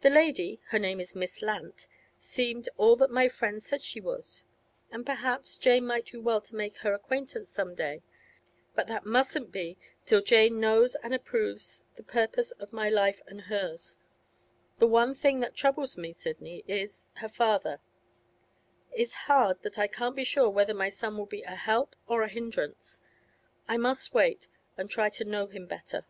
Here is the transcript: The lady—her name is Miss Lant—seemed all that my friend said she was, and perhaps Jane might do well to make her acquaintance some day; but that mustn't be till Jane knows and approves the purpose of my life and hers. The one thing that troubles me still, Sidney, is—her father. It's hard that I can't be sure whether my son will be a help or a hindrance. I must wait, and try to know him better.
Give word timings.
The 0.00 0.08
lady—her 0.08 0.78
name 0.78 1.00
is 1.02 1.14
Miss 1.14 1.42
Lant—seemed 1.42 2.70
all 2.78 2.96
that 2.96 3.10
my 3.10 3.28
friend 3.28 3.62
said 3.62 3.82
she 3.82 4.00
was, 4.00 4.46
and 4.90 5.04
perhaps 5.04 5.58
Jane 5.58 5.86
might 5.86 6.06
do 6.06 6.22
well 6.22 6.40
to 6.40 6.56
make 6.56 6.78
her 6.78 6.94
acquaintance 6.94 7.50
some 7.50 7.74
day; 7.74 8.00
but 8.74 8.86
that 8.86 9.04
mustn't 9.04 9.52
be 9.52 9.76
till 10.06 10.22
Jane 10.22 10.60
knows 10.60 10.94
and 11.02 11.12
approves 11.14 11.82
the 11.96 12.02
purpose 12.02 12.52
of 12.52 12.72
my 12.72 12.88
life 12.88 13.20
and 13.26 13.38
hers. 13.52 13.96
The 14.78 14.86
one 14.86 15.14
thing 15.14 15.40
that 15.40 15.54
troubles 15.54 15.94
me 15.98 16.14
still, 16.14 16.22
Sidney, 16.32 16.64
is—her 16.66 17.28
father. 17.28 17.82
It's 18.92 19.12
hard 19.28 19.60
that 19.60 19.78
I 19.78 19.88
can't 19.88 20.16
be 20.16 20.24
sure 20.24 20.48
whether 20.48 20.72
my 20.72 20.88
son 20.88 21.18
will 21.18 21.26
be 21.26 21.42
a 21.42 21.54
help 21.54 21.94
or 22.06 22.22
a 22.22 22.28
hindrance. 22.30 23.02
I 23.68 23.76
must 23.76 24.14
wait, 24.14 24.48
and 24.78 24.88
try 24.88 25.10
to 25.10 25.24
know 25.26 25.48
him 25.48 25.66
better. 25.66 26.06